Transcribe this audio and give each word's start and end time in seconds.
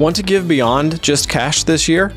Want 0.00 0.16
to 0.16 0.22
give 0.22 0.48
beyond 0.48 1.02
just 1.02 1.28
cash 1.28 1.64
this 1.64 1.86
year? 1.86 2.14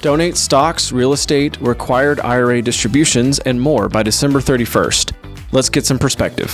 Donate 0.00 0.36
stocks, 0.36 0.90
real 0.90 1.12
estate, 1.12 1.56
required 1.60 2.18
IRA 2.18 2.60
distributions, 2.60 3.38
and 3.38 3.60
more 3.60 3.88
by 3.88 4.02
December 4.02 4.40
31st. 4.40 5.12
Let's 5.52 5.68
get 5.68 5.86
some 5.86 5.96
perspective. 5.96 6.52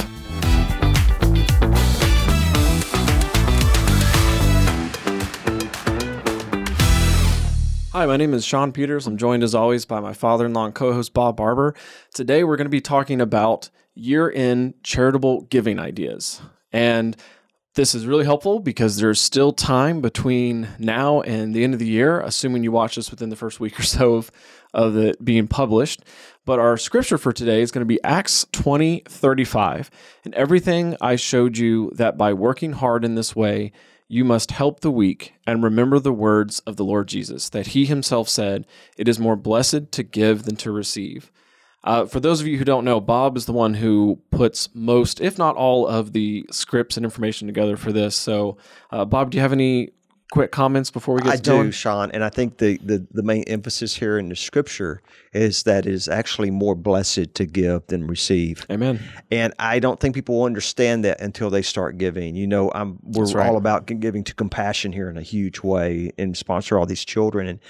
Hi, 7.93 8.05
my 8.05 8.19
name 8.19 8.35
is 8.35 8.45
Sean 8.45 8.71
Peters. 8.71 9.07
I'm 9.07 9.17
joined 9.17 9.43
as 9.43 9.55
always 9.55 9.87
by 9.87 10.01
my 10.01 10.13
father 10.13 10.45
in 10.45 10.53
law 10.53 10.67
and 10.67 10.75
co 10.75 10.93
host 10.93 11.15
Bob 11.15 11.39
Barber. 11.39 11.75
Today 12.13 12.45
we're 12.45 12.57
going 12.57 12.67
to 12.67 12.69
be 12.69 12.83
talking 12.83 13.23
about 13.23 13.71
year 13.95 14.31
end 14.31 14.75
charitable 14.83 15.41
giving 15.45 15.79
ideas. 15.79 16.43
And 16.71 17.17
this 17.77 17.95
is 17.95 18.07
really 18.07 18.25
helpful 18.25 18.59
because 18.59 18.97
there's 18.97 19.21
still 19.21 19.53
time 19.53 20.01
between 20.01 20.69
now 20.79 21.21
and 21.21 21.55
the 21.55 21.63
end 21.63 21.75
of 21.75 21.79
the 21.79 21.87
year, 21.87 22.21
assuming 22.21 22.65
you 22.65 22.73
watch 22.73 22.97
this 22.97 23.11
within 23.11 23.29
the 23.29 23.37
first 23.37 23.61
week 23.61 23.79
or 23.79 23.83
so 23.83 24.15
of, 24.15 24.33
of 24.73 24.97
it 24.97 25.23
being 25.23 25.47
published. 25.47 26.03
But 26.47 26.59
our 26.59 26.79
scripture 26.79 27.19
for 27.19 27.33
today 27.33 27.61
is 27.61 27.71
going 27.71 27.83
to 27.83 27.87
be 27.87 28.03
Acts 28.03 28.47
20 28.53 29.03
35. 29.07 29.91
And 30.25 30.35
everything 30.35 30.97
I 31.03 31.17
showed 31.17 31.59
you 31.59 31.93
that 31.95 32.17
by 32.17 32.33
working 32.33 32.73
hard 32.73 33.05
in 33.05 33.15
this 33.15 33.37
way, 33.37 33.73
you 34.09 34.25
must 34.25 34.53
help 34.53 34.81
the 34.81 34.91
weak 34.91 35.35
and 35.47 35.63
remember 35.63 35.99
the 35.99 36.13
words 36.13 36.61
of 36.61 36.77
the 36.77 36.85
Lord 36.85 37.09
Jesus, 37.09 37.51
that 37.51 37.69
he 37.69 37.85
himself 37.85 38.29
said, 38.29 38.67
It 38.97 39.07
is 39.07 39.19
more 39.19 39.37
blessed 39.37 39.93
to 39.93 40.03
give 40.03 40.45
than 40.45 40.57
to 40.57 40.71
receive. 40.71 41.31
Uh, 41.87 42.05
for 42.05 42.19
those 42.19 42.41
of 42.41 42.49
you 42.49 42.59
who 42.59 42.65
don't 42.65 42.85
know, 42.85 43.01
Bob 43.01 43.37
is 43.37 43.47
the 43.47 43.53
one 43.53 43.73
who 43.73 44.21
puts 44.31 44.69
most, 44.75 45.21
if 45.21 45.39
not 45.39 45.55
all, 45.55 45.87
of 45.87 46.13
the 46.13 46.45
scripts 46.51 46.97
and 46.97 47.07
information 47.07 47.47
together 47.47 47.77
for 47.77 47.93
this. 47.93 48.17
So, 48.17 48.57
uh, 48.91 49.05
Bob, 49.05 49.31
do 49.31 49.37
you 49.37 49.43
have 49.43 49.53
any 49.53 49.91
quick 50.33 50.51
comments 50.51 50.91
before 50.91 51.15
we 51.15 51.23
get 51.23 51.39
started? 51.39 51.61
I 51.61 51.63
do, 51.65 51.71
Sean, 51.71 52.11
and 52.11 52.25
I 52.25 52.29
think 52.29 52.59
the, 52.59 52.79
the 52.83 53.07
the 53.13 53.23
main 53.23 53.45
emphasis 53.45 53.95
here 53.95 54.19
in 54.19 54.29
the 54.29 54.35
scripture 54.35 55.01
is 55.33 55.63
that 55.63 55.87
it 55.87 55.93
is 55.93 56.09
actually 56.09 56.51
more 56.51 56.75
blessed 56.75 57.35
to 57.35 57.47
give 57.47 57.87
than 57.87 58.09
receive. 58.09 58.67
Amen. 58.69 59.01
And 59.31 59.55
I 59.61 59.79
don't 59.79 60.01
think 60.01 60.17
people 60.17 60.39
will 60.39 60.45
understand 60.45 61.05
that 61.05 61.21
until 61.21 61.51
they 61.51 61.63
start 61.63 61.99
giving. 61.99 62.35
You 62.35 62.49
know, 62.49 62.73
I'm 62.75 62.99
we're 63.03 63.27
right. 63.27 63.49
all 63.49 63.57
about 63.57 63.87
giving 63.87 64.25
to 64.25 64.35
compassion 64.35 64.93
here 64.93 65.09
in 65.09 65.17
a 65.17 65.23
huge 65.23 65.61
way 65.61 66.11
and 66.19 66.37
sponsor 66.37 66.79
all 66.79 66.87
these 66.87 67.05
children. 67.05 67.47
And 67.47 67.61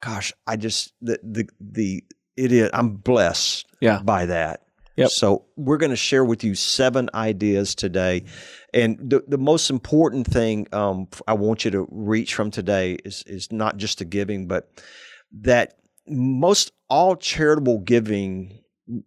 gosh, 0.00 0.32
I 0.46 0.56
just 0.56 0.92
the 1.02 1.18
the 1.24 1.48
the 1.60 2.04
it 2.36 2.52
is 2.52 2.70
I'm 2.72 2.90
blessed 2.96 3.66
Yeah. 3.80 4.00
by 4.02 4.26
that. 4.26 4.60
Yep. 4.96 5.10
So 5.10 5.44
we're 5.56 5.76
going 5.78 5.90
to 5.90 5.96
share 5.96 6.24
with 6.24 6.44
you 6.44 6.54
seven 6.54 7.10
ideas 7.14 7.74
today, 7.74 8.24
and 8.72 8.96
the 9.00 9.24
the 9.26 9.38
most 9.38 9.68
important 9.68 10.24
thing 10.26 10.68
um, 10.72 11.08
I 11.26 11.32
want 11.32 11.64
you 11.64 11.72
to 11.72 11.88
reach 11.90 12.34
from 12.34 12.52
today 12.52 12.98
is 13.04 13.24
is 13.26 13.50
not 13.50 13.76
just 13.76 13.98
the 13.98 14.04
giving, 14.04 14.46
but 14.46 14.70
that 15.42 15.78
most 16.06 16.70
all 16.88 17.16
charitable 17.16 17.78
giving. 17.80 18.60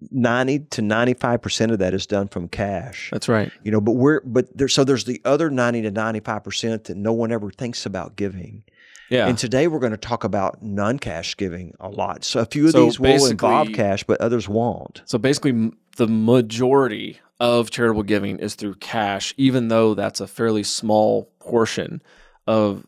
90 0.09 0.59
to 0.72 0.81
95% 0.81 1.72
of 1.72 1.78
that 1.78 1.94
is 1.94 2.08
done 2.08 2.28
from 2.28 2.47
cash 2.47 3.09
That's 3.12 3.30
right. 3.30 3.52
you 3.64 3.69
know 3.69 3.80
but 3.80 3.91
we're 3.91 4.22
but 4.22 4.58
there 4.58 4.67
so 4.67 4.84
there's 4.84 5.03
the 5.06 5.22
other 5.23 5.52
90 5.52 5.84
to 5.84 5.91
95% 5.91 6.86
that 6.86 6.97
no 6.97 7.14
one 7.14 7.31
ever 7.31 7.52
thinks 7.52 7.86
about 7.86 8.16
giving 8.16 8.64
Yeah. 9.09 9.27
and 9.27 9.38
today 9.38 9.67
we're 9.67 9.80
going 9.80 9.91
to 9.91 9.97
talk 9.97 10.23
about 10.23 10.61
non-cash 10.61 11.38
giving 11.38 11.73
a 11.80 11.89
lot 11.89 12.23
so 12.23 12.41
a 12.41 12.45
few 12.45 12.66
of 12.66 12.72
So 12.72 12.86
these 12.86 13.00
will 13.00 13.25
involve 13.25 13.72
cash 13.73 14.03
but 14.03 14.19
others 14.22 14.50
won't 14.50 15.02
So 15.05 15.17
basically, 15.17 15.72
the 15.97 16.08
majority 16.08 17.19
of 17.39 17.69
charitable 17.69 18.03
giving 18.03 18.39
is 18.39 18.55
through 18.55 18.75
cash, 18.75 19.33
even 19.38 19.67
though 19.67 19.94
that's 19.94 20.19
a 20.19 20.28
fairly 20.28 20.63
small 20.63 21.31
portion 21.39 22.02
of 22.45 22.85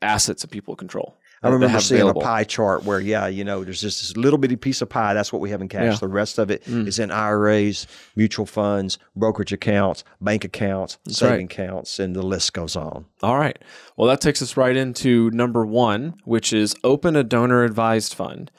assets 0.00 0.42
that 0.42 0.50
people 0.50 0.74
control. 0.74 1.16
I 1.42 1.48
remember 1.48 1.80
seeing 1.80 2.00
available. 2.02 2.22
a 2.22 2.24
pie 2.24 2.44
chart 2.44 2.84
where, 2.84 3.00
yeah, 3.00 3.26
you 3.26 3.42
know, 3.42 3.64
there's 3.64 3.80
just 3.80 4.00
this 4.00 4.16
little 4.16 4.38
bitty 4.38 4.56
piece 4.56 4.80
of 4.80 4.88
pie. 4.88 5.12
That's 5.12 5.32
what 5.32 5.40
we 5.40 5.50
have 5.50 5.60
in 5.60 5.68
cash. 5.68 5.82
Yeah. 5.82 5.92
Mm. 5.92 6.00
The 6.00 6.08
rest 6.08 6.38
of 6.38 6.50
it 6.50 6.66
is 6.66 6.98
in 6.98 7.10
IRAs, 7.10 7.86
mutual 8.14 8.46
funds, 8.46 8.98
brokerage 9.16 9.52
accounts, 9.52 10.04
bank 10.20 10.44
accounts, 10.44 10.98
saving 11.08 11.46
accounts, 11.46 11.98
and 11.98 12.14
the 12.14 12.22
list 12.22 12.52
goes 12.52 12.76
on. 12.76 13.06
All 13.22 13.38
right. 13.38 13.58
Well, 13.96 14.08
that 14.08 14.20
takes 14.20 14.40
us 14.40 14.56
right 14.56 14.76
into 14.76 15.30
number 15.30 15.66
one, 15.66 16.14
which 16.24 16.52
is 16.52 16.74
open 16.84 17.16
a 17.16 17.24
donor 17.24 17.64
advised 17.64 18.14
fund. 18.14 18.50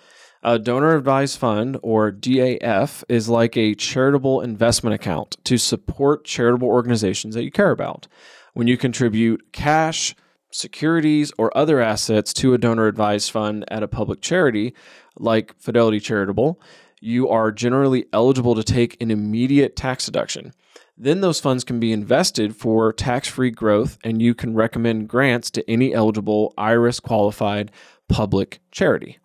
A 0.45 0.59
donor 0.59 0.97
advised 0.97 1.39
fund, 1.39 1.77
or 1.81 2.11
DAF, 2.11 3.05
is 3.07 3.29
like 3.29 3.55
a 3.55 3.75
charitable 3.75 4.41
investment 4.41 4.93
account 4.93 5.37
to 5.45 5.57
support 5.57 6.25
charitable 6.25 6.67
organizations 6.67 7.33
that 7.35 7.45
you 7.45 7.51
care 7.51 7.71
about. 7.71 8.07
When 8.53 8.67
you 8.67 8.75
contribute 8.75 9.53
cash, 9.53 10.13
securities, 10.53 11.31
or 11.37 11.55
other 11.57 11.81
assets 11.81 12.33
to 12.33 12.53
a 12.53 12.57
donor 12.57 12.87
advised 12.87 13.31
fund 13.31 13.65
at 13.69 13.83
a 13.83 13.87
public 13.87 14.21
charity 14.21 14.73
like 15.17 15.57
Fidelity 15.59 15.99
Charitable, 15.99 16.61
you 17.01 17.27
are 17.27 17.51
generally 17.51 18.05
eligible 18.13 18.55
to 18.55 18.63
take 18.63 19.01
an 19.01 19.11
immediate 19.11 19.75
tax 19.75 20.05
deduction. 20.05 20.53
Then 20.97 21.21
those 21.21 21.39
funds 21.39 21.63
can 21.63 21.79
be 21.79 21.91
invested 21.91 22.55
for 22.55 22.93
tax 22.93 23.27
free 23.27 23.51
growth, 23.51 23.97
and 24.03 24.21
you 24.21 24.33
can 24.35 24.53
recommend 24.53 25.09
grants 25.09 25.49
to 25.51 25.69
any 25.69 25.93
eligible 25.93 26.53
IRS 26.57 27.01
qualified 27.01 27.71
public 28.07 28.59
charity. 28.71 29.17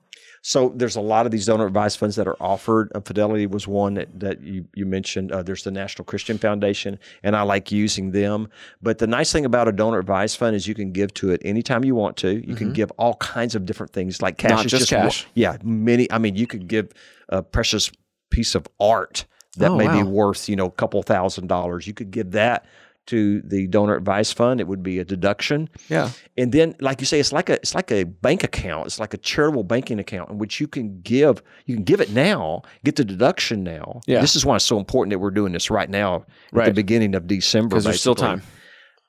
So 0.48 0.72
there's 0.74 0.96
a 0.96 1.02
lot 1.02 1.26
of 1.26 1.30
these 1.30 1.44
donor 1.44 1.66
advised 1.66 1.98
funds 1.98 2.16
that 2.16 2.26
are 2.26 2.42
offered. 2.42 2.90
Uh, 2.94 3.00
Fidelity 3.00 3.46
was 3.46 3.68
one 3.68 3.92
that, 3.94 4.18
that 4.18 4.40
you, 4.40 4.64
you 4.74 4.86
mentioned. 4.86 5.30
Uh, 5.30 5.42
there's 5.42 5.62
the 5.62 5.70
National 5.70 6.06
Christian 6.06 6.38
Foundation, 6.38 6.98
and 7.22 7.36
I 7.36 7.42
like 7.42 7.70
using 7.70 8.12
them. 8.12 8.48
But 8.80 8.96
the 8.96 9.06
nice 9.06 9.30
thing 9.30 9.44
about 9.44 9.68
a 9.68 9.72
donor 9.72 9.98
advised 9.98 10.38
fund 10.38 10.56
is 10.56 10.66
you 10.66 10.74
can 10.74 10.90
give 10.90 11.12
to 11.14 11.32
it 11.32 11.42
anytime 11.44 11.84
you 11.84 11.94
want 11.94 12.16
to. 12.18 12.46
You 12.48 12.54
can 12.54 12.72
give 12.72 12.90
all 12.92 13.16
kinds 13.16 13.54
of 13.54 13.66
different 13.66 13.92
things 13.92 14.22
like 14.22 14.38
cash. 14.38 14.52
Mm-hmm. 14.52 14.56
Not 14.56 14.66
just 14.68 14.90
one- 14.90 15.02
cash. 15.02 15.26
yeah, 15.34 15.58
many. 15.62 16.10
I 16.10 16.16
mean, 16.16 16.34
you 16.34 16.46
could 16.46 16.66
give 16.66 16.92
a 17.28 17.42
precious 17.42 17.90
piece 18.30 18.54
of 18.54 18.66
art 18.80 19.26
that 19.58 19.70
Oh, 19.72 19.76
may 19.76 19.88
be 19.88 20.02
worth 20.02 20.48
you 20.48 20.56
know 20.56 20.64
a 20.66 20.70
couple 20.70 21.02
thousand 21.02 21.48
dollars. 21.48 21.86
You 21.86 21.92
could 21.92 22.10
give 22.10 22.30
that 22.30 22.64
to 23.08 23.40
the 23.42 23.66
donor 23.66 23.96
advice 23.96 24.32
fund. 24.32 24.60
It 24.60 24.68
would 24.68 24.82
be 24.82 24.98
a 24.98 25.04
deduction. 25.04 25.68
Yeah. 25.88 26.10
And 26.36 26.52
then, 26.52 26.74
like 26.80 27.00
you 27.00 27.06
say, 27.06 27.18
it's 27.18 27.32
like 27.32 27.48
a 27.48 27.54
it's 27.54 27.74
like 27.74 27.90
a 27.90 28.04
bank 28.04 28.44
account. 28.44 28.86
It's 28.86 29.00
like 29.00 29.14
a 29.14 29.18
charitable 29.18 29.64
banking 29.64 29.98
account 29.98 30.30
in 30.30 30.38
which 30.38 30.60
you 30.60 30.68
can 30.68 31.00
give 31.00 31.42
you 31.66 31.74
can 31.74 31.84
give 31.84 32.00
it 32.00 32.10
now, 32.10 32.62
get 32.84 32.96
the 32.96 33.04
deduction 33.04 33.64
now. 33.64 34.00
Yeah. 34.06 34.20
This 34.20 34.36
is 34.36 34.44
why 34.44 34.56
it's 34.56 34.64
so 34.64 34.78
important 34.78 35.10
that 35.12 35.18
we're 35.18 35.30
doing 35.30 35.52
this 35.52 35.70
right 35.70 35.88
now 35.88 36.26
at 36.54 36.66
the 36.66 36.72
beginning 36.72 37.14
of 37.14 37.26
December. 37.26 37.70
Because 37.70 37.84
there's 37.84 38.00
still 38.00 38.14
time. 38.14 38.42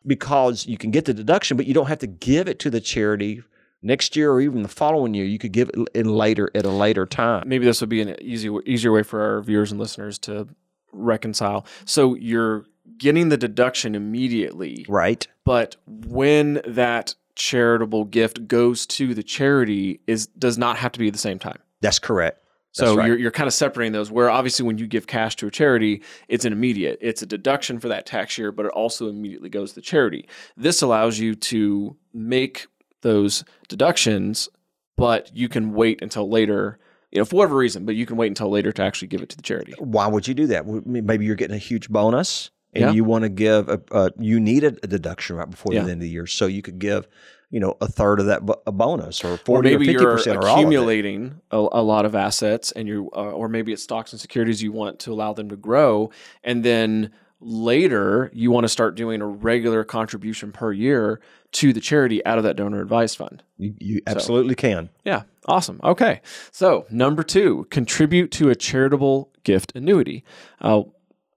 Because 0.07 0.65
you 0.65 0.77
can 0.77 0.91
get 0.91 1.05
the 1.05 1.13
deduction, 1.13 1.57
but 1.57 1.67
you 1.67 1.73
don't 1.73 1.87
have 1.87 1.99
to 1.99 2.07
give 2.07 2.47
it 2.47 2.57
to 2.59 2.69
the 2.69 2.79
charity 2.79 3.43
next 3.81 4.15
year 4.15 4.31
or 4.31 4.39
even 4.39 4.63
the 4.63 4.69
following 4.69 5.13
year. 5.13 5.25
You 5.25 5.37
could 5.37 5.51
give 5.51 5.69
it 5.69 5.89
in 5.93 6.07
later 6.07 6.49
at 6.55 6.65
a 6.65 6.69
later 6.69 7.05
time. 7.05 7.47
Maybe 7.47 7.65
this 7.65 7.81
would 7.81 7.89
be 7.89 8.01
an 8.01 8.15
easy, 8.21 8.49
easier 8.65 8.93
way 8.93 9.03
for 9.03 9.21
our 9.21 9.41
viewers 9.41 9.71
and 9.71 9.79
listeners 9.79 10.17
to 10.19 10.47
reconcile. 10.93 11.65
So 11.83 12.15
you're 12.15 12.65
getting 12.99 13.29
the 13.29 13.37
deduction 13.37 13.95
immediately, 13.95 14.85
Right. 14.87 15.27
but 15.43 15.75
when 15.87 16.61
that 16.67 17.15
charitable 17.35 18.03
gift 18.05 18.47
goes 18.47 18.85
to 18.85 19.13
the 19.13 19.23
charity 19.23 20.01
is 20.07 20.27
does 20.27 20.57
not 20.57 20.77
have 20.77 20.91
to 20.91 20.99
be 20.99 21.07
at 21.07 21.13
the 21.13 21.19
same 21.19 21.39
time. 21.39 21.57
That's 21.81 21.97
correct. 21.99 22.43
So 22.71 22.85
That's 22.85 22.97
right. 22.97 23.07
you're 23.07 23.17
you're 23.17 23.31
kind 23.31 23.47
of 23.47 23.53
separating 23.53 23.93
those. 23.93 24.11
Where 24.11 24.29
obviously 24.29 24.65
when 24.65 24.77
you 24.77 24.85
give 24.87 25.07
cash 25.07 25.35
to 25.37 25.47
a 25.47 25.51
charity, 25.51 26.03
it's 26.27 26.45
an 26.45 26.53
immediate, 26.53 26.99
it's 27.01 27.21
a 27.21 27.25
deduction 27.25 27.79
for 27.79 27.87
that 27.87 28.05
tax 28.05 28.37
year, 28.37 28.51
but 28.51 28.65
it 28.67 28.71
also 28.73 29.07
immediately 29.09 29.49
goes 29.49 29.69
to 29.71 29.75
the 29.75 29.81
charity. 29.81 30.27
This 30.57 30.81
allows 30.81 31.17
you 31.17 31.33
to 31.35 31.95
make 32.13 32.67
those 33.01 33.43
deductions, 33.69 34.49
but 34.97 35.31
you 35.35 35.47
can 35.49 35.73
wait 35.73 36.01
until 36.01 36.29
later. 36.29 36.77
You 37.11 37.17
know, 37.19 37.25
for 37.25 37.37
whatever 37.37 37.55
reason, 37.55 37.85
but 37.87 37.95
you 37.95 38.05
can 38.05 38.17
wait 38.17 38.27
until 38.27 38.49
later 38.51 38.71
to 38.71 38.83
actually 38.83 39.07
give 39.07 39.23
it 39.23 39.29
to 39.29 39.35
the 39.35 39.41
charity. 39.41 39.73
Why 39.79 40.05
would 40.05 40.27
you 40.27 40.35
do 40.35 40.45
that? 40.47 40.67
Maybe 40.85 41.25
you're 41.25 41.35
getting 41.35 41.55
a 41.55 41.59
huge 41.59 41.89
bonus 41.89 42.51
and 42.73 42.83
Yeah. 42.83 42.91
you 42.91 43.03
want 43.03 43.23
to 43.23 43.29
give 43.29 43.67
a, 43.69 43.81
a 43.91 44.11
you 44.19 44.39
need 44.39 44.63
a, 44.63 44.71
deduction 44.71 45.35
right 45.37 45.49
before 45.49 45.73
Yeah. 45.73 45.83
the 45.83 45.91
end 45.91 46.01
of 46.01 46.05
the 46.05 46.09
year, 46.09 46.27
so 46.27 46.45
you 46.45 46.61
could 46.61 46.79
give 46.79 47.07
you 47.51 47.59
know 47.59 47.75
a 47.81 47.87
third 47.87 48.19
of 48.19 48.27
that 48.27 48.45
bo- 48.45 48.61
a 48.67 48.71
bonus 48.71 49.23
or 49.25 49.31
Or 49.33 49.37
forty 49.37 49.73
or 49.73 49.79
maybe 49.79 49.91
you're 49.91 50.03
or 50.03 50.11
all 50.11 50.19
of 50.19 50.27
it. 50.27 50.35
accumulating 50.37 51.41
a, 51.51 51.57
a 51.57 51.81
lot 51.81 52.05
of 52.05 52.13
assets, 52.13 52.71
and 52.71 52.87
you, 52.87 53.09
uh, 53.15 53.31
or 53.31 53.49
maybe 53.49 53.73
it's 53.73 53.81
stocks 53.81 54.11
and 54.13 54.19
securities 54.21 54.61
you 54.61 54.71
want 54.71 54.99
to 54.99 55.11
allow 55.13 55.33
them 55.33 55.49
to 55.49 55.55
grow, 55.55 56.11
and 56.43 56.63
then 56.63 57.11
later 57.41 58.29
you 58.33 58.51
want 58.51 58.65
to 58.65 58.69
start 58.69 58.95
doing 58.95 59.21
a 59.21 59.25
regular 59.25 59.83
contribution 59.83 60.51
per 60.51 60.71
year 60.71 61.19
to 61.51 61.73
the 61.73 61.79
charity 61.81 62.23
out 62.25 62.37
of 62.37 62.43
that 62.43 62.55
donor 62.55 62.81
advised 62.81 63.17
fund. 63.17 63.41
You, 63.57 63.73
you 63.79 64.01
absolutely 64.05 64.55
can. 64.55 64.89
Yeah, 65.03 65.23
awesome. 65.47 65.79
Okay, 65.83 66.21
so 66.51 66.85
number 66.91 67.23
two, 67.23 67.65
contribute 67.71 68.29
to 68.33 68.49
a 68.49 68.55
charitable 68.55 69.31
gift 69.43 69.71
annuity. 69.75 70.23
Uh, 70.61 70.83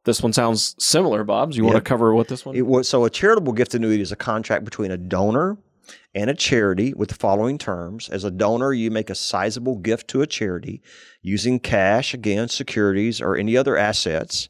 this 0.05 0.23
one 0.23 0.33
sounds 0.33 0.75
similar, 0.79 1.25
Bob. 1.25 1.53
Do 1.53 1.57
you 1.59 1.65
want 1.65 1.77
to 1.77 1.81
cover 1.83 2.15
what 2.15 2.29
this 2.29 2.45
one? 2.45 2.57
It 2.57 2.67
was 2.67 2.89
so 2.89 3.05
a 3.05 3.11
charitable 3.11 3.53
gift 3.53 3.75
annuity 3.75 4.03
is 4.03 4.13
a 4.13 4.17
contract 4.17 4.65
between 4.65 4.91
a 4.91 4.97
donor 4.97 5.59
and 6.15 6.29
a 6.31 6.35
charity 6.35 6.93
with 6.95 7.09
the 7.09 7.15
following 7.15 7.59
terms. 7.59 8.09
As 8.09 8.25
a 8.25 8.31
donor, 8.31 8.73
you 8.73 8.91
make 8.91 9.11
a 9.11 9.15
sizable 9.15 9.77
gift 9.77 10.09
to 10.09 10.23
a 10.23 10.27
charity 10.27 10.83
using 11.23 11.59
cash, 11.59 12.15
again, 12.15 12.49
securities, 12.49 13.21
or 13.21 13.37
any 13.37 13.57
other 13.57 13.77
assets. 13.77 14.49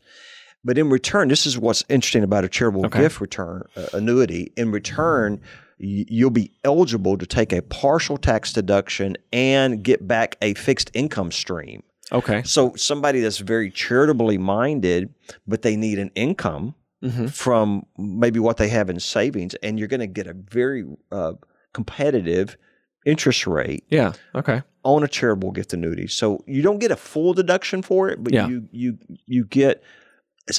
But 0.65 0.79
in 0.79 0.91
return, 0.91 1.29
this 1.29 1.45
is 1.47 1.59
what's 1.59 1.85
interesting 1.89 2.23
about 2.23 2.45
a 2.45 2.49
charitable 2.49 2.87
Okay. 2.87 3.01
gift 3.01 3.21
return 3.21 3.65
uh, 3.77 3.87
annuity. 3.95 4.53
In 4.57 4.71
return, 4.71 5.41
you'll 5.79 6.31
be 6.31 6.53
eligible 6.65 7.19
to 7.19 7.27
take 7.27 7.53
a 7.53 7.63
partial 7.63 8.17
tax 8.17 8.53
deduction 8.53 9.17
and 9.33 9.83
get 9.83 10.07
back 10.07 10.37
a 10.41 10.55
fixed 10.55 10.91
income 10.95 11.33
stream. 11.33 11.83
Okay. 12.13 12.43
So 12.45 12.75
somebody 12.77 13.21
that's 13.21 13.39
very 13.39 13.71
charitably 13.71 14.39
minded, 14.39 15.15
but 15.47 15.63
they 15.63 15.77
need 15.77 15.99
an 15.99 16.11
income 16.15 16.75
hmm 17.03 17.27
from 17.27 17.85
maybe 17.99 18.39
what 18.39 18.59
they 18.59 18.69
have 18.69 18.89
in 18.89 19.01
savings, 19.01 19.55
and 19.57 19.77
you're 19.79 19.89
going 19.89 20.01
to 20.01 20.07
get 20.07 20.29
a 20.29 20.35
very 20.35 20.85
uh, 21.11 21.33
competitive 21.73 22.57
interest 23.05 23.45
rate 23.47 23.85
Yeah. 23.91 24.13
Okay. 24.37 24.63
on 24.85 25.03
a 25.03 25.09
charitable 25.09 25.51
gift 25.51 25.73
annuity. 25.73 26.07
So 26.07 26.45
you 26.47 26.63
don't 26.63 26.79
get 26.79 26.93
a 26.93 26.97
full 26.97 27.33
deduction 27.35 27.83
for 27.83 28.09
it, 28.09 28.23
but 28.23 28.33
Yeah. 28.33 28.47
you 28.49 28.69
you 28.71 28.99
you 29.27 29.45
get 29.45 29.83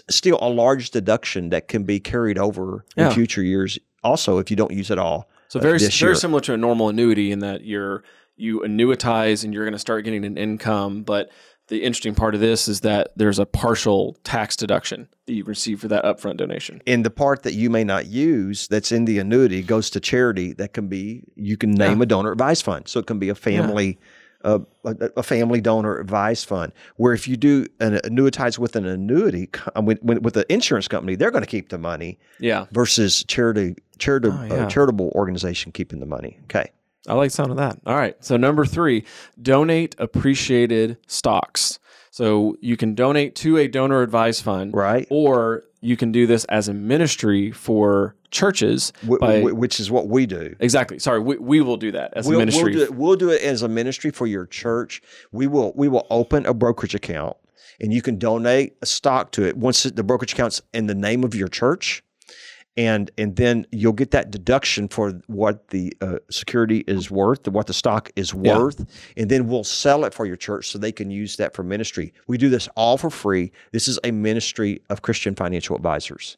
still 0.10 0.38
a 0.42 0.50
large 0.50 0.92
deduction 0.92 1.50
that 1.50 1.68
can 1.70 1.84
be 1.84 2.00
carried 2.02 2.38
over 2.38 2.84
Yeah. 2.98 3.08
in 3.08 3.14
future 3.14 3.44
years. 3.44 3.80
Also, 4.04 4.38
if 4.40 4.50
you 4.52 4.58
don't 4.58 4.72
use 4.72 4.92
it 4.92 4.98
all. 5.00 5.30
So 5.48 5.60
uh, 5.60 5.64
very 5.64 5.78
this 5.80 5.98
very 6.00 6.12
year. 6.12 6.16
similar 6.16 6.42
to 6.42 6.54
a 6.54 6.58
normal 6.58 6.90
annuity 6.90 7.32
in 7.32 7.40
that 7.40 7.64
you're 7.64 8.04
you 8.36 8.62
annuitize 8.62 9.44
and 9.44 9.54
you're 9.54 9.66
going 9.66 9.74
to 9.74 9.80
start 9.80 10.04
getting 10.06 10.26
an 10.26 10.38
income, 10.38 11.04
but 11.04 11.30
the 11.68 11.84
interesting 11.84 12.14
part 12.14 12.36
of 12.36 12.42
this 12.42 12.68
is 12.68 12.82
that 12.82 13.10
there's 13.16 13.40
a 13.40 13.46
partial 13.46 14.18
tax 14.24 14.56
deduction 14.56 15.08
that 15.28 15.34
you 15.34 15.46
receive 15.46 15.80
for 15.80 15.88
that 15.88 16.04
upfront 16.04 16.38
donation. 16.38 16.82
And 16.86 17.06
the 17.06 17.10
part 17.10 17.44
that 17.44 17.54
you 17.54 17.70
may 17.70 17.84
not 17.86 18.08
use 18.08 18.68
that's 18.68 18.92
in 18.92 19.06
the 19.06 19.18
annuity 19.20 19.62
goes 19.62 19.90
to 19.92 20.00
charity. 20.00 20.54
That 20.54 20.74
can 20.74 20.88
be 20.88 21.24
you 21.36 21.56
can 21.56 21.72
name 21.72 22.02
a 22.02 22.06
donor 22.06 22.32
advice 22.34 22.62
fund, 22.62 22.88
so 22.88 23.00
it 23.00 23.08
can 23.08 23.20
be 23.20 23.30
a 23.30 23.36
family. 23.36 23.98
Uh, 24.46 24.60
a, 24.84 25.10
a 25.16 25.24
family 25.24 25.62
donor 25.62 25.98
advice 26.00 26.44
fund, 26.44 26.74
where 26.98 27.14
if 27.14 27.30
you 27.30 27.38
do 27.38 27.66
an 27.80 27.94
annuitize 28.00 28.60
with 28.60 28.76
an 28.76 28.86
annuity 28.86 29.50
uh, 29.74 29.82
with, 29.82 30.04
with, 30.04 30.36
an 30.36 30.44
insurance 30.50 30.90
company, 30.90 31.16
they're 31.16 31.32
going 31.32 31.46
to 31.46 31.50
keep 31.50 31.70
the 31.70 31.78
money 31.78 32.20
Yeah, 32.42 32.66
versus 32.74 33.24
charity, 33.24 33.78
charitable, 34.00 34.38
Oh, 34.38 34.44
yeah. 34.44 34.54
uh, 34.66 34.70
charitable 34.70 35.14
organization 35.16 35.72
keeping 35.72 36.02
the 36.02 36.06
money. 36.06 36.40
Okay. 36.44 36.72
I 37.08 37.14
like 37.16 37.32
the 37.32 37.36
sound 37.36 37.52
of 37.52 37.58
that. 37.58 37.80
All 37.86 37.96
right. 37.96 38.16
So 38.24 38.38
number 38.38 38.66
three, 38.66 39.04
donate 39.42 39.96
appreciated 40.00 40.98
stocks. 41.08 41.80
So 42.12 42.56
you 42.62 42.78
can 42.78 42.94
donate 42.96 43.36
to 43.38 43.58
a 43.58 43.68
donor 43.68 44.02
advised 44.02 44.44
fund, 44.44 44.74
Right. 44.74 45.08
or 45.10 45.64
you 45.82 45.98
can 45.98 46.12
do 46.12 46.26
this 46.28 46.46
as 46.46 46.68
a 46.70 46.74
ministry 46.74 47.52
for 47.52 48.16
churches. 48.32 48.94
Wh- 49.06 49.18
by, 49.20 49.42
wh- 49.42 49.58
which 49.58 49.80
is 49.80 49.90
what 49.92 50.08
we 50.08 50.26
do. 50.26 50.56
exactly. 50.60 51.00
Sorry, 51.00 51.20
we, 51.20 51.38
we 51.38 51.60
will 51.62 51.76
do 51.78 51.92
that 51.92 52.14
as 52.16 52.26
We'll, 52.28 52.36
a 52.36 52.38
we'll 52.38 52.46
ministry. 52.46 52.74
do 52.74 52.82
it, 52.84 52.94
we'll 52.96 53.16
do 53.16 53.30
it 53.32 53.42
as 53.42 53.64
a 53.64 53.68
ministry 53.68 54.12
for 54.12 54.28
your 54.28 54.46
church. 54.46 55.02
We 55.32 55.48
will 55.48 55.74
we 55.76 55.88
will 55.90 56.08
open 56.10 56.46
a 56.46 56.54
brokerage 56.54 56.96
account 56.96 57.36
and 57.82 57.92
you 57.92 58.02
can 58.02 58.18
donate 58.18 58.76
a 58.82 58.86
stock 58.86 59.32
to 59.34 59.44
it 59.46 59.58
once 59.58 59.84
the 59.84 60.04
brokerage 60.04 60.34
account's 60.34 60.62
in 60.74 60.86
the 60.88 60.96
name 60.96 61.24
of 61.24 61.34
your 61.36 61.48
church. 61.48 62.04
And 62.75 63.12
and 63.20 63.36
then 63.36 63.68
you'll 63.72 63.94
get 63.94 64.10
that 64.12 64.31
deduction 64.31 64.88
for 64.88 65.22
what 65.28 65.68
the 65.68 65.94
uh, 66.02 66.18
security 66.31 66.84
is 66.88 67.12
worth, 67.12 67.48
what 67.48 67.68
the 67.68 67.74
stock 67.74 68.10
is 68.16 68.34
Yeah. 68.34 68.58
worth, 68.58 68.84
and 69.16 69.30
then 69.30 69.48
we'll 69.48 69.64
sell 69.64 70.06
it 70.06 70.14
for 70.14 70.25
your 70.25 70.36
church 70.36 70.70
so 70.70 70.80
they 70.80 70.92
can 70.92 71.12
use 71.12 71.36
that 71.38 71.54
for 71.56 71.62
ministry. 71.62 72.14
We 72.28 72.40
do 72.40 72.50
this 72.50 72.68
all 72.75 72.98
for 72.98 73.12
free. 73.12 73.52
This 73.72 73.88
is 73.88 74.00
a 74.04 74.10
ministry 74.12 74.81
of 74.90 75.04
Christian 75.04 75.36
financial 75.36 75.75
advisors. 75.75 76.38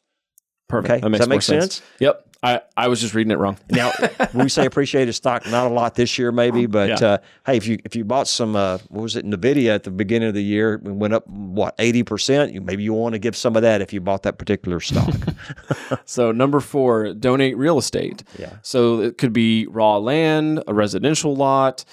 Perfect. 0.68 0.90
Okay, 0.90 1.00
That 1.00 1.08
makes 1.10 1.18
does 1.20 1.26
that 1.28 1.30
make 1.30 1.42
sense. 1.42 1.74
sense? 1.76 1.82
Yep. 2.00 2.25
I, 2.46 2.60
I 2.76 2.88
was 2.88 3.00
just 3.00 3.12
reading 3.14 3.32
it 3.32 3.38
wrong. 3.38 3.56
Now, 3.70 3.90
when 4.32 4.44
we 4.44 4.48
say 4.48 4.66
appreciated 4.66 5.12
stock, 5.14 5.46
not 5.46 5.66
a 5.66 5.74
lot 5.74 5.96
this 5.96 6.16
year, 6.18 6.30
maybe, 6.30 6.66
but 6.66 7.00
Yeah. 7.00 7.08
uh, 7.08 7.18
hey, 7.44 7.56
if 7.56 7.66
you 7.66 7.78
if 7.84 7.96
you 7.96 8.04
bought 8.04 8.28
some, 8.28 8.54
uh, 8.54 8.78
what 8.88 9.02
was 9.02 9.16
it, 9.16 9.24
Nvidia 9.26 9.74
at 9.74 9.82
the 9.82 9.90
beginning 9.90 10.28
of 10.28 10.34
the 10.34 10.44
year, 10.44 10.74
it 10.74 10.82
went 10.84 11.12
up 11.14 11.26
what 11.26 11.74
eighty 11.78 12.02
percent. 12.04 12.54
Maybe 12.64 12.84
you 12.84 12.92
want 12.92 13.14
to 13.14 13.18
give 13.18 13.36
some 13.36 13.56
of 13.56 13.62
that 13.62 13.80
if 13.80 13.92
you 13.92 14.00
bought 14.00 14.22
that 14.22 14.38
particular 14.38 14.80
stock. 14.80 15.14
So 16.04 16.32
number 16.32 16.60
four, 16.60 17.12
donate 17.14 17.56
real 17.56 17.78
estate. 17.78 18.22
Yeah. 18.38 18.54
So 18.62 19.00
it 19.00 19.18
could 19.18 19.32
be 19.32 19.66
raw 19.66 19.96
land, 19.98 20.62
a 20.66 20.74
residential 20.74 21.34
lot, 21.36 21.84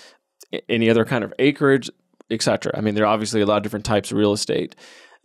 any 0.69 0.89
other 0.89 1.05
kind 1.05 1.23
of 1.23 1.33
acreage, 1.39 1.89
etc. 2.29 2.71
I 2.75 2.81
mean, 2.81 2.95
there 2.95 3.05
are 3.05 3.13
obviously 3.13 3.41
a 3.41 3.45
lot 3.45 3.57
of 3.57 3.63
different 3.63 3.85
types 3.85 4.11
of 4.11 4.17
real 4.17 4.33
estate 4.33 4.75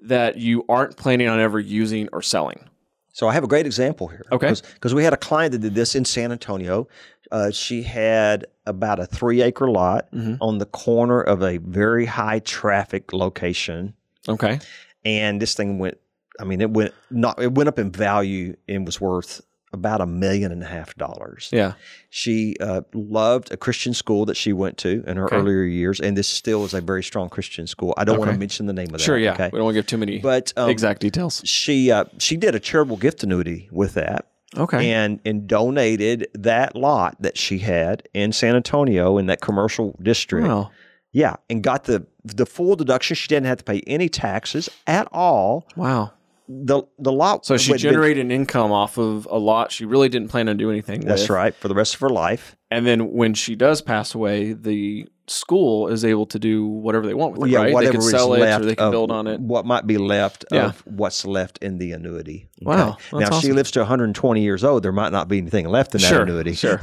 that 0.03 0.37
you 0.37 0.65
aren't 0.69 0.97
planning 0.97 1.29
on 1.29 1.41
ever 1.41 1.59
using 1.59 2.09
or 2.13 2.23
selling. 2.23 2.69
So 3.19 3.27
I 3.27 3.33
have 3.33 3.43
a 3.43 3.49
great 3.49 3.67
example 3.67 4.07
here. 4.07 4.25
Okay. 4.31 4.55
because 4.75 4.95
we 4.95 5.03
had 5.03 5.13
a 5.13 5.17
client 5.17 5.51
that 5.53 5.59
did 5.59 5.75
this 5.75 5.95
in 5.97 6.05
San 6.05 6.31
Antonio. 6.31 6.87
Uh, 7.33 7.51
she 7.51 7.83
had 7.83 8.47
about 8.65 9.01
a 9.01 9.07
three 9.07 9.43
acre 9.43 9.69
lot 9.69 10.09
Mhm. 10.13 10.39
on 10.41 10.59
the 10.59 10.67
corner 10.67 11.21
of 11.21 11.43
a 11.43 11.57
very 11.59 12.07
high 12.07 12.39
traffic 12.39 13.13
location. 13.13 13.95
Okay. 14.29 14.61
and 15.05 15.41
this 15.43 15.55
thing 15.55 15.79
went 15.79 15.97
i 16.41 16.45
mean 16.45 16.61
it 16.61 16.71
went 16.71 16.93
not 17.11 17.41
it 17.41 17.53
went 17.53 17.69
up 17.69 17.79
in 17.79 17.91
value 17.91 18.55
and 18.69 18.85
was 18.85 19.01
worth 19.01 19.41
about 19.73 20.01
a 20.01 20.07
million 20.07 20.51
and 20.53 20.63
a 20.63 20.67
half 20.67 20.95
dollars 20.97 21.51
Yeah. 21.53 21.73
she 22.11 22.57
uh, 22.61 22.83
loved 22.95 23.53
a 23.53 23.57
christian 23.57 23.93
school 23.95 24.25
that 24.27 24.37
she 24.37 24.53
went 24.53 24.79
to 24.79 25.05
in 25.07 25.17
her 25.17 25.27
Okay. 25.27 25.37
earlier 25.37 25.63
years 25.65 26.01
and 26.01 26.17
this 26.17 26.29
still 26.29 26.65
is 26.65 26.75
a 26.75 26.81
very 26.81 27.03
strong 27.03 27.29
christian 27.29 27.67
school 27.67 27.93
i 27.97 28.05
don't 28.05 28.19
want 28.19 28.31
to 28.31 28.39
mention 28.39 28.67
the 28.67 28.73
name 28.73 28.87
of 28.87 28.93
that 28.93 29.01
Sure. 29.01 29.19
Yeah. 29.19 29.33
okay 29.35 29.51
We 29.53 29.59
don't 29.59 29.65
want 29.67 29.75
to 29.75 29.79
give 29.81 29.87
too 29.87 29.99
many 29.99 30.19
but 30.19 30.53
um, 30.57 30.71
exact 30.71 31.01
details. 31.03 31.43
she 31.45 31.91
uh, 31.91 32.05
she 32.19 32.37
did 32.37 32.55
a 32.55 32.61
charitable 32.61 32.97
gift 32.97 33.23
annuity 33.23 33.69
with 33.71 33.95
that 33.95 34.27
Okay. 34.57 34.91
and 34.91 35.21
and 35.27 35.47
donated 35.47 36.29
that 36.35 36.75
lot 36.75 37.21
that 37.21 37.37
she 37.37 37.59
had 37.59 38.09
in 38.15 38.33
san 38.33 38.57
antonio 38.57 39.19
in 39.19 39.27
that 39.27 39.43
commercial 39.43 39.95
district 40.03 40.49
Wow. 40.49 40.71
yeah 41.13 41.37
and 41.51 41.63
got 41.63 41.85
the 41.85 42.07
the 42.25 42.47
full 42.47 42.75
deduction 42.75 43.15
she 43.15 43.29
didn't 43.29 43.47
have 43.47 43.59
to 43.59 43.65
pay 43.65 43.81
any 43.87 44.09
taxes 44.09 44.71
at 44.87 45.07
all 45.13 45.67
Wow. 45.77 46.13
The 46.49 46.83
the 46.99 47.13
lot. 47.13 47.45
So 47.45 47.57
she 47.57 47.75
generated 47.75 48.25
an 48.25 48.31
income 48.31 48.73
off 48.73 48.97
of 48.97 49.29
a 49.31 49.39
lot 49.39 49.71
she 49.71 49.85
really 49.85 50.09
didn't 50.09 50.29
plan 50.29 50.49
on 50.49 50.57
doing 50.57 50.75
anything 50.75 51.03
That's 51.03 51.23
with. 51.23 51.31
right 51.31 51.55
for 51.55 51.69
the 51.69 51.75
rest 51.75 51.95
of 51.95 52.01
her 52.01 52.09
life. 52.09 52.57
And 52.71 52.87
then 52.87 53.13
when 53.13 53.35
she 53.35 53.55
does 53.55 53.83
pass 53.83 54.15
away, 54.15 54.55
the 54.55 55.07
school 55.27 55.89
is 55.89 56.05
able 56.05 56.25
to 56.27 56.39
do 56.39 56.67
whatever 56.67 57.07
they 57.07 57.13
want 57.15 57.37
with 57.37 57.49
it, 57.49 57.53
yeah, 57.53 57.59
right? 57.59 57.67
They 57.67 57.73
whatever 57.75 57.93
can 57.93 58.01
is 58.01 58.11
sell 58.11 58.33
it 58.33 58.41
or 58.41 58.65
they 58.65 58.75
can 58.77 58.91
build 58.91 59.11
on 59.11 59.27
it. 59.27 59.41
What 59.41 59.67
might 59.67 59.87
be 59.87 59.99
left 59.99 60.47
Yeah. 60.51 60.67
of 60.67 60.81
what's 60.87 61.27
left 61.27 61.59
in 61.59 61.79
the 61.79 61.93
annuity. 61.93 62.49
Wow, 62.63 62.97
Now, 63.13 63.29
if 63.29 63.35
she 63.43 63.53
lives 63.53 63.71
to 63.73 63.81
120 63.81 64.43
years 64.43 64.65
old, 64.65 64.83
there 64.83 64.93
might 64.93 65.13
not 65.13 65.29
be 65.29 65.39
anything 65.39 65.69
left 65.69 65.95
in 65.95 66.01
that 66.01 66.09
sure, 66.09 66.23
annuity. 66.23 66.55
Sure. 66.55 66.81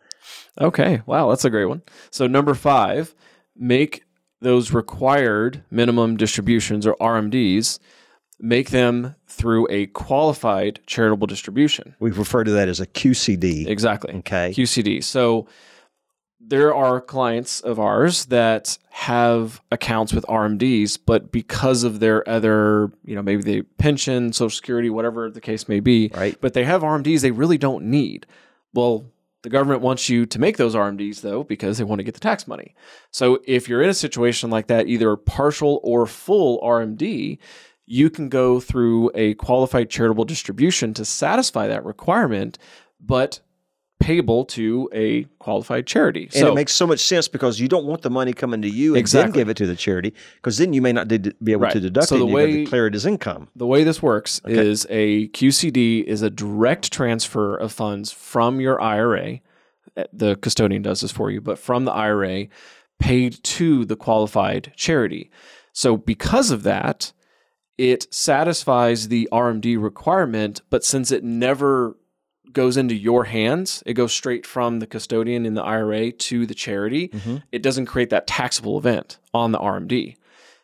okay. 0.60 1.02
Wow, 1.06 1.28
that's 1.30 1.44
a 1.44 1.50
great 1.50 1.66
one. 1.66 1.82
So 2.10 2.26
number 2.26 2.54
five, 2.54 3.14
make 3.56 4.04
those 4.40 4.72
required 4.72 5.64
minimum 5.70 6.16
distributions 6.16 6.86
or 6.86 6.96
RMDs, 7.00 7.78
make 8.44 8.70
them 8.70 9.14
through 9.28 9.66
a 9.70 9.86
qualified 9.86 10.80
charitable 10.86 11.28
distribution. 11.28 11.94
We 12.00 12.10
refer 12.10 12.42
to 12.44 12.50
that 12.50 12.68
as 12.68 12.80
a 12.80 12.86
QCD. 12.86 13.68
Exactly. 13.68 14.12
Okay. 14.16 14.50
QCD. 14.54 15.02
So 15.04 15.46
there 16.40 16.74
are 16.74 17.00
clients 17.00 17.60
of 17.60 17.78
ours 17.78 18.26
that 18.26 18.76
have 18.90 19.62
accounts 19.70 20.12
with 20.12 20.26
RMDs, 20.26 20.98
but 21.06 21.30
because 21.30 21.84
of 21.84 22.00
their 22.00 22.28
other, 22.28 22.90
you 23.04 23.14
know, 23.14 23.22
maybe 23.22 23.42
they 23.42 23.62
pension, 23.62 24.32
social 24.32 24.50
security, 24.54 24.90
whatever 24.90 25.30
the 25.30 25.40
case 25.40 25.68
may 25.68 25.78
be, 25.78 26.10
Right. 26.12 26.36
but 26.40 26.52
they 26.52 26.64
have 26.64 26.82
RMDs 26.82 27.20
they 27.20 27.30
really 27.30 27.58
don't 27.58 27.84
need. 27.84 28.26
Well, 28.74 29.04
the 29.42 29.50
government 29.50 29.82
wants 29.82 30.08
you 30.08 30.26
to 30.26 30.38
make 30.40 30.56
those 30.56 30.74
RMDs 30.74 31.20
though 31.20 31.44
because 31.44 31.78
they 31.78 31.84
want 31.84 32.00
to 32.00 32.04
get 32.04 32.14
the 32.14 32.20
tax 32.20 32.48
money. 32.48 32.74
So 33.12 33.40
if 33.46 33.68
you're 33.68 33.82
in 33.82 33.88
a 33.88 33.94
situation 33.94 34.50
like 34.50 34.66
that, 34.66 34.88
either 34.88 35.14
partial 35.16 35.80
or 35.84 36.06
full 36.06 36.60
RMD, 36.60 37.38
you 37.92 38.08
can 38.08 38.30
go 38.30 38.58
through 38.58 39.10
a 39.14 39.34
qualified 39.34 39.90
charitable 39.90 40.24
distribution 40.24 40.94
to 40.94 41.04
satisfy 41.04 41.66
that 41.68 41.84
requirement, 41.84 42.56
but 42.98 43.40
payable 44.00 44.46
to 44.46 44.88
a 44.94 45.24
qualified 45.38 45.86
charity. 45.86 46.24
And 46.24 46.32
so 46.32 46.48
it 46.52 46.54
makes 46.54 46.74
so 46.74 46.86
much 46.86 47.00
sense 47.00 47.28
because 47.28 47.60
you 47.60 47.68
don't 47.68 47.84
want 47.84 48.00
the 48.00 48.08
money 48.08 48.32
coming 48.32 48.62
to 48.62 48.68
you 48.68 48.92
and 48.94 48.98
Exactly. 48.98 49.30
then 49.32 49.40
give 49.40 49.48
it 49.50 49.56
to 49.58 49.66
the 49.66 49.76
charity 49.76 50.14
because 50.36 50.56
then 50.56 50.72
you 50.72 50.80
may 50.80 50.92
not 50.92 51.06
be 51.06 51.52
able 51.52 51.60
Right. 51.64 51.72
to 51.74 51.80
deduct 51.80 52.08
So 52.08 52.16
it 52.16 52.18
the 52.20 52.24
and 52.24 52.30
you 52.30 52.34
way- 52.36 52.46
gotta 52.52 52.64
declare 52.64 52.86
it 52.86 52.94
as 52.94 53.04
income. 53.06 53.48
the 53.54 53.66
way 53.66 53.84
this 53.84 54.02
works 54.02 54.40
Okay. 54.44 54.54
is 54.66 54.86
a 54.88 55.28
QCD 55.28 56.00
is 56.00 56.22
a 56.22 56.30
direct 56.30 56.90
transfer 56.92 57.54
of 57.54 57.72
funds 57.72 58.10
from 58.10 58.58
your 58.58 58.80
IRA. 58.80 59.40
The 60.14 60.36
custodian 60.36 60.80
does 60.82 61.02
this 61.02 61.12
for 61.12 61.30
you, 61.30 61.42
but 61.42 61.58
from 61.58 61.84
the 61.84 61.92
IRA 61.92 62.48
paid 62.98 63.38
to 63.44 63.84
the 63.84 63.96
qualified 63.96 64.72
charity. 64.76 65.30
So 65.74 65.96
because 65.98 66.50
of 66.50 66.62
that, 66.64 67.12
it 67.78 68.12
satisfies 68.12 69.08
the 69.08 69.28
RMD 69.32 69.82
requirement, 69.82 70.60
but 70.70 70.84
since 70.84 71.10
it 71.10 71.24
never 71.24 71.96
goes 72.52 72.76
into 72.76 72.94
your 72.94 73.24
hands, 73.24 73.82
it 73.86 73.94
goes 73.94 74.12
straight 74.12 74.46
from 74.46 74.78
the 74.78 74.86
custodian 74.86 75.46
in 75.46 75.54
the 75.54 75.62
IRA 75.62 76.12
to 76.12 76.44
the 76.44 76.54
charity. 76.54 77.08
Mhm. 77.08 77.42
It 77.50 77.62
doesn't 77.62 77.86
create 77.86 78.10
that 78.10 78.26
taxable 78.26 78.76
event 78.76 79.18
on 79.32 79.52
the 79.52 79.58
RMD. 79.58 80.16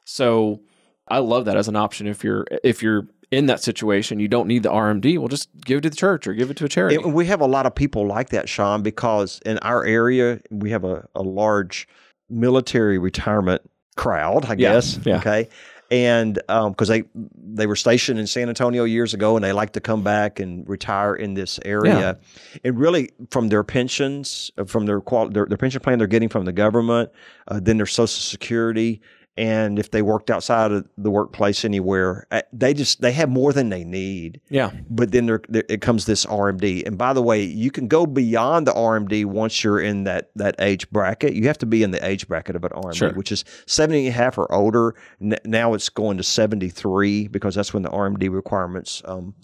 So 0.04 0.60
I 1.08 1.18
love 1.18 1.46
that 1.46 1.56
as 1.56 1.66
an 1.68 1.76
option 1.76 2.06
if 2.06 2.22
you're 2.22 2.46
if 2.62 2.82
you're 2.82 3.06
in 3.30 3.46
that 3.46 3.62
situation, 3.62 4.20
you 4.20 4.28
don't 4.28 4.46
need 4.48 4.62
the 4.62 4.70
RMD, 4.70 5.16
well 5.18 5.28
just 5.28 5.48
give 5.64 5.78
it 5.78 5.80
to 5.82 5.90
the 5.90 5.96
church 5.96 6.26
or 6.26 6.34
give 6.34 6.50
it 6.50 6.56
to 6.58 6.64
a 6.66 6.68
charity. 6.68 6.96
And 6.96 7.14
we 7.14 7.26
have 7.26 7.40
a 7.40 7.46
lot 7.46 7.64
of 7.66 7.74
people 7.74 8.06
like 8.06 8.28
that, 8.30 8.48
Sean, 8.48 8.82
because 8.82 9.40
in 9.46 9.58
our 9.58 9.84
area 9.84 10.40
we 10.50 10.70
have 10.70 10.84
a, 10.84 11.06
a 11.14 11.22
large 11.22 11.88
military 12.28 12.98
retirement 12.98 13.62
crowd, 13.96 14.44
I 14.44 14.50
Yeah, 14.50 14.74
guess. 14.74 14.98
yeah. 15.04 15.16
Okay. 15.18 15.48
And 15.90 16.34
because 16.46 16.88
they 16.88 17.04
they 17.34 17.66
were 17.66 17.76
stationed 17.76 18.18
in 18.18 18.26
San 18.26 18.48
Antonio 18.48 18.84
years 18.84 19.14
ago, 19.14 19.36
and 19.36 19.44
they 19.44 19.52
like 19.52 19.72
to 19.72 19.80
come 19.80 20.02
back 20.02 20.38
and 20.38 20.68
retire 20.68 21.14
in 21.14 21.34
this 21.34 21.58
area, 21.64 22.18
and 22.62 22.78
really 22.78 23.10
from 23.30 23.48
their 23.48 23.64
pensions, 23.64 24.50
from 24.66 24.86
their, 24.86 25.00
qual- 25.00 25.30
their 25.30 25.46
their 25.46 25.56
pension 25.58 25.80
plan 25.80 25.98
they're 25.98 26.06
getting 26.06 26.28
from 26.28 26.44
the 26.44 26.52
government, 26.52 27.10
uh, 27.48 27.58
then 27.62 27.76
their 27.78 27.86
Social 27.86 28.06
Security, 28.08 29.00
and 29.38 29.78
if 29.78 29.90
they 29.92 30.02
worked 30.02 30.28
outside 30.30 30.72
of 30.72 30.86
the 30.98 31.10
workplace 31.10 31.64
anywhere, 31.64 32.26
uh, 32.30 32.42
they 32.52 32.74
just 32.74 33.00
they 33.00 33.12
have 33.12 33.30
more 33.30 33.52
than 33.52 33.68
they 33.70 33.84
need. 33.84 34.40
Yeah. 34.50 34.72
But 34.90 35.12
then 35.12 35.26
there, 35.26 35.40
there 35.48 35.62
it 35.68 35.80
comes 35.80 36.04
this 36.06 36.26
RMD, 36.26 36.86
and 36.86 36.98
by 36.98 37.12
the 37.12 37.22
way, 37.22 37.42
you 37.44 37.70
can 37.70 37.86
go 37.88 38.04
beyond 38.04 38.66
the 38.66 38.72
RMD 38.72 39.24
once 39.24 39.62
you're 39.62 39.80
in 39.80 40.04
that 40.04 40.30
that 40.34 40.56
age 40.58 40.90
bracket. 40.90 41.34
You 41.34 41.46
have 41.46 41.58
to 41.58 41.66
be 41.66 41.82
in 41.82 41.92
the 41.92 42.04
age 42.06 42.26
bracket 42.28 42.56
of 42.56 42.64
an 42.64 42.70
RMD, 42.72 42.94
Sure. 42.96 43.12
which 43.14 43.30
is 43.32 43.44
70 43.66 44.06
and 44.06 44.08
a 44.08 44.10
half 44.10 44.36
or 44.36 44.50
older. 44.52 44.94
N- 45.22 45.38
now 45.44 45.74
it's 45.74 45.88
going 45.88 46.16
to 46.16 46.22
73 46.24 47.28
because 47.28 47.54
that's 47.54 47.72
when 47.72 47.84
the 47.84 47.90
RMD 47.90 48.30
requirements 48.32 49.02
um, 49.04 49.34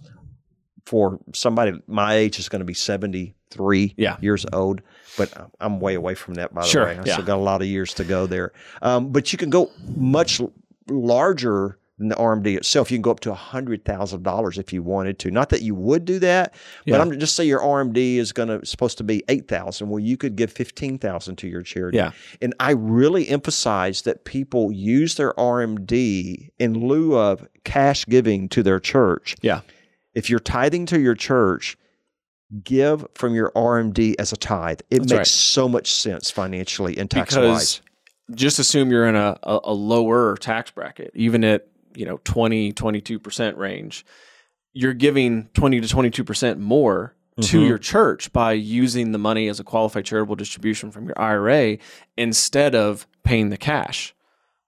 for 0.87 1.19
somebody 1.35 1.73
my 1.87 2.14
age 2.14 2.38
is 2.38 2.49
going 2.49 2.61
to 2.61 2.64
be 2.67 2.75
73 2.75 3.95
Yeah. 3.97 4.17
years 4.21 4.45
old. 4.53 4.81
But 5.17 5.33
I'm- 5.61 5.81
way 5.81 5.95
away 5.95 6.14
from 6.14 6.35
that, 6.35 6.53
by 6.53 6.62
the 6.62 6.69
Sure, 6.69 6.85
way. 6.87 6.99
I 6.99 7.03
yeah. 7.05 7.12
still 7.14 7.25
got 7.25 7.37
a 7.37 7.43
lot 7.43 7.62
of 7.62 7.69
years 7.69 7.95
to 7.95 8.05
go 8.05 8.26
there. 8.26 8.53
Um, 8.83 9.11
but 9.12 9.33
you 9.33 9.38
can 9.38 9.49
go 9.50 9.71
much 9.97 10.41
larger 10.88 11.79
than 11.99 12.09
the 12.09 12.17
RMD 12.17 12.57
itself. 12.57 12.91
You 12.91 12.97
can 12.99 13.03
go 13.03 13.12
up 13.12 13.21
to 13.21 13.31
$100,000 13.33 14.59
if 14.59 14.73
you 14.73 14.83
wanted 14.83 15.21
to. 15.21 15.31
Not 15.31 15.50
that 15.50 15.62
you 15.62 15.76
would 15.76 16.05
do 16.05 16.19
that, 16.19 16.53
Yeah. 16.85 16.99
but 16.99 17.00
I'm 17.00 17.19
just 17.21 17.37
say 17.37 17.45
your 17.45 17.61
RMD 17.62 18.19
is 18.19 18.33
going 18.33 18.49
to 18.49 18.67
supposed 18.67 18.99
to 18.99 19.05
be 19.05 19.23
8,000. 19.29 19.88
Well, 19.88 20.00
you 20.00 20.17
could 20.17 20.35
give 20.35 20.50
15,000 20.50 21.37
to 21.37 21.49
your 21.49 21.62
charity. 21.62 21.99
Yeah. 21.99 22.11
And 22.43 22.53
I 22.59 22.73
really 22.73 23.29
emphasize 23.29 24.03
that 24.03 24.25
people 24.25 24.73
use 24.73 25.14
their 25.14 25.33
RMD 25.38 26.50
in 26.59 26.75
lieu 26.88 27.17
of 27.17 27.47
cash 27.62 28.05
giving 28.07 28.49
to 28.49 28.64
their 28.64 28.81
church. 28.81 29.37
Yeah. 29.41 29.61
If 30.14 30.30
you're 30.30 30.40
tithing 30.40 30.87
to 30.87 31.00
your 31.00 31.14
church, 31.14 31.76
give 32.62 33.04
from 33.14 33.35
your 33.35 33.50
RMD 33.56 34.14
as 34.18 34.33
a 34.33 34.37
tithe. 34.37 34.80
It 34.90 34.99
That's 35.00 35.11
makes 35.11 35.18
right. 35.18 35.26
so 35.26 35.68
much 35.68 35.92
sense 35.92 36.30
financially 36.30 36.97
and 36.99 37.11
tax 37.11 37.37
wise. 37.37 37.80
just 38.35 38.59
assume 38.59 38.90
you're 38.90 39.06
in 39.06 39.16
a, 39.16 39.37
a, 39.42 39.61
a 39.64 39.73
lower 39.73 40.37
tax 40.37 40.71
bracket, 40.71 41.11
even 41.14 41.42
at, 41.44 41.66
you 41.94 42.06
know, 42.06 42.21
20, 42.25 42.73
22% 42.73 43.56
range, 43.56 44.04
you're 44.73 44.94
giving 44.94 45.49
20 45.54 45.80
to 45.80 45.87
22% 45.97 46.59
more 46.59 47.14
to 47.40 47.61
Mhm. 47.61 47.68
your 47.68 47.78
church 47.78 48.33
by 48.33 48.52
using 48.52 49.11
the 49.12 49.18
money 49.18 49.49
as 49.49 49.59
a 49.59 49.64
qualified 49.64 50.04
charitable 50.04 50.37
distribution 50.37 50.90
from 50.92 51.06
your 51.06 51.21
IRA 51.21 51.78
instead 52.16 52.75
of 52.76 53.06
paying 53.25 53.50
the 53.50 53.56
cash. 53.56 54.14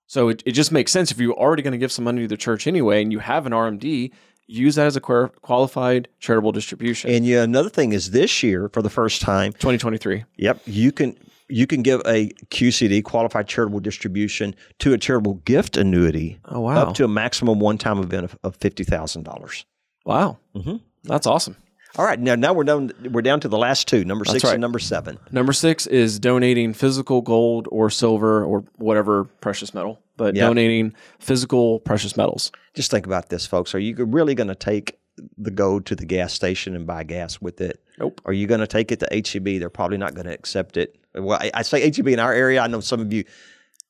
So 0.09 0.29
it, 0.29 0.43
it 0.47 0.53
just 0.53 0.73
makes 0.73 0.91
sense 0.93 1.11
if 1.13 1.19
you're 1.21 1.33
already 1.35 1.63
going 1.63 1.73
to 1.73 1.79
give 1.79 1.93
some 1.93 2.05
money 2.05 2.23
to 2.23 2.29
the 2.29 2.37
church 2.37 2.67
anyway 2.67 3.03
and 3.03 3.13
you 3.13 3.21
have 3.21 3.47
an 3.47 3.53
RMD, 3.53 4.11
use 4.47 4.75
that 4.77 4.87
as 4.87 4.97
a 4.97 5.01
qualified 5.01 6.09
charitable 6.21 6.53
distribution. 6.53 7.11
And 7.11 7.27
yeah, 7.27 7.43
another 7.43 7.69
thing 7.71 7.93
is 7.93 8.11
this 8.13 8.43
year, 8.43 8.69
for 8.73 8.83
the 8.83 8.91
first 8.91 9.21
time, 9.23 9.53
2023. 9.53 10.25
Yep, 10.37 10.61
you 10.67 10.93
can 10.93 11.17
you 11.49 11.67
can 11.67 11.83
give 11.83 12.01
a 12.07 12.31
QCD 12.51 13.05
qualified 13.05 13.47
charitable 13.47 13.79
distribution 13.81 14.55
to 14.81 14.93
a 14.93 14.99
charitable 14.99 15.35
gift 15.45 15.77
annuity 15.77 16.41
Oh, 16.47 16.61
wow. 16.61 16.77
up 16.89 16.95
to 16.95 17.05
a 17.05 17.09
maximum 17.09 17.61
one 17.61 17.79
time 17.79 17.99
event 17.99 18.25
of, 18.25 18.37
of 18.43 18.57
fifty 18.57 18.83
thousand 18.85 19.23
dollars. 19.25 19.65
wow. 20.05 20.39
Mhm. 20.57 20.81
That's 21.05 21.27
awesome. 21.27 21.57
All 21.99 22.05
right, 22.05 22.19
now 22.21 22.35
now 22.35 22.53
we're 22.53 22.65
down 22.65 22.93
we're 23.11 23.23
down 23.23 23.41
to 23.41 23.49
the 23.49 23.57
last 23.57 23.89
two, 23.89 24.05
number 24.05 24.25
six 24.25 24.45
right. 24.45 24.53
and 24.55 24.61
number 24.61 24.79
seven. 24.79 25.19
Number 25.31 25.53
six 25.55 25.87
is 25.87 26.19
donating 26.19 26.75
physical 26.75 27.23
gold 27.23 27.69
or 27.71 27.89
silver 27.89 28.45
or 28.45 28.65
whatever 28.77 29.25
precious 29.25 29.73
metal, 29.73 29.99
but 30.17 30.35
Yeah. 30.35 30.47
donating 30.47 30.95
physical 31.19 31.81
precious 31.81 32.17
metals. 32.17 32.53
Just 32.75 32.91
think 32.91 33.07
about 33.07 33.31
this, 33.31 33.47
folks. 33.47 33.75
Are 33.75 33.79
you 33.79 33.95
really 34.05 34.35
going 34.35 34.49
to 34.49 34.55
take 34.55 34.99
the 35.39 35.51
gold 35.51 35.87
to 35.87 35.97
the 35.97 36.05
gas 36.05 36.35
station 36.35 36.77
and 36.77 36.87
buy 36.87 37.03
gas 37.03 37.41
with 37.41 37.63
it? 37.63 37.83
Nope. 37.99 38.21
Are 38.27 38.35
you 38.35 38.47
going 38.47 38.61
to 38.61 38.67
take 38.67 38.93
it 38.93 39.01
to 39.01 39.09
HEB? 39.11 39.59
They're 39.59 39.71
probably 39.71 39.97
not 39.97 40.15
going 40.15 40.27
to 40.27 40.35
accept 40.35 40.77
it. 40.77 40.97
Well, 41.15 41.39
I, 41.41 41.51
I 41.55 41.63
say 41.63 41.81
HEB 41.91 42.09
in 42.09 42.19
our 42.21 42.35
area. 42.35 42.61
I 42.61 42.67
know 42.67 42.81
some 42.81 43.01
of 43.01 43.11
you 43.11 43.25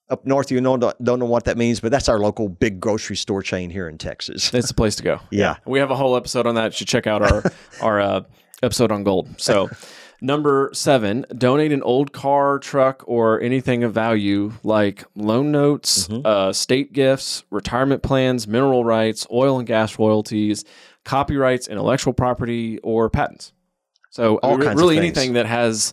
up 0.09 0.25
north, 0.27 0.51
you 0.51 0.61
know, 0.61 0.77
don't, 0.77 1.05
don't 1.05 1.19
know 1.19 1.27
what 1.27 1.45
that 1.47 1.57
means, 1.57 1.81
but 1.81 1.91
that's 1.91 2.09
our 2.09 2.19
local 2.19 2.49
big 2.49 2.79
grocery 2.81 3.17
store 3.17 3.43
chain 3.43 3.71
here 3.71 3.89
in 3.89 3.99
Texas. 3.99 4.53
It's 4.55 4.69
the 4.69 4.75
place 4.75 4.97
to 4.97 5.03
go. 5.03 5.21
Yeah. 5.31 5.57
We 5.67 5.79
have 5.81 5.91
a 5.91 5.97
whole 5.97 6.17
episode 6.17 6.47
on 6.47 6.55
that. 6.55 6.67
You 6.73 6.77
should 6.79 6.89
check 6.89 7.07
out 7.07 7.23
our 7.23 7.43
our 7.83 8.01
uh, 8.01 8.21
episode 8.63 8.93
on 8.93 9.03
gold. 9.05 9.41
So, 9.41 9.69
number 10.21 10.71
seven, 10.73 11.27
donate 11.37 11.73
an 11.73 11.83
old 11.83 12.13
car, 12.13 12.59
truck, 12.59 13.03
or 13.07 13.41
anything 13.41 13.85
of 13.85 13.93
value 13.93 14.53
like 14.63 15.05
loan 15.15 15.51
notes, 15.53 16.09
Mm-hmm. 16.09 16.23
uh, 16.27 16.53
state 16.53 16.93
gifts, 16.93 17.45
retirement 17.51 18.03
plans, 18.03 18.47
mineral 18.47 18.85
rights, 18.85 19.27
oil 19.33 19.59
and 19.59 19.67
gas 19.67 19.99
royalties, 19.99 20.65
copyrights, 21.05 21.69
intellectual 21.69 22.13
property, 22.13 22.79
or 22.79 23.11
patents. 23.11 23.53
So, 24.11 24.37
All 24.39 24.57
re- 24.57 24.65
kinds 24.67 24.81
really 24.81 24.97
things. 24.99 25.17
anything 25.19 25.35
that 25.35 25.47
has 25.47 25.93